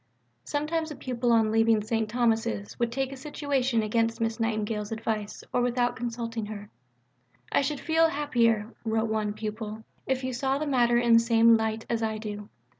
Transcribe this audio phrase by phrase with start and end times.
[0.45, 2.09] Sometimes a pupil on leaving St.
[2.09, 6.71] Thomas's would take a situation against Miss Nightingale's advice or without consulting her.
[7.51, 11.55] "I should feel happier," wrote one pupil, "if you saw the matter in the same
[11.55, 12.49] light as I do."